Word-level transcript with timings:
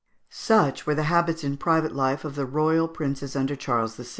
]Such 0.49 0.87
were 0.87 0.95
the 0.95 1.03
habits 1.03 1.43
in 1.43 1.57
private 1.57 1.93
life 1.93 2.25
of 2.25 2.33
the 2.33 2.47
royal 2.47 2.87
princes 2.87 3.35
under 3.35 3.55
Charles 3.55 3.97
VI. 3.97 4.05